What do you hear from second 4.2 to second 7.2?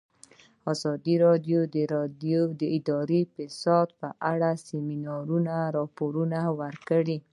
اړه د سیمینارونو راپورونه ورکړي.